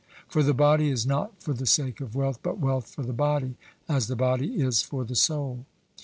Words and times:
For 0.27 0.41
the 0.41 0.55
body 0.55 0.89
is 0.89 1.05
not 1.05 1.39
for 1.39 1.53
the 1.53 1.67
sake 1.67 2.01
of 2.01 2.15
wealth, 2.15 2.39
but 2.41 2.57
wealth 2.57 2.89
for 2.95 3.03
the 3.03 3.13
body, 3.13 3.53
as 3.87 4.07
the 4.07 4.15
body 4.15 4.55
is 4.59 4.81
for 4.81 5.03
the 5.05 5.13
soul. 5.13 5.67